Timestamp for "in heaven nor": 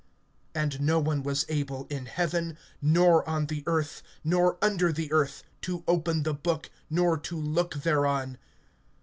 1.91-3.23